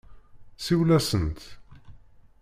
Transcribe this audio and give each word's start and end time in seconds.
Siwel-asent. 0.63 1.41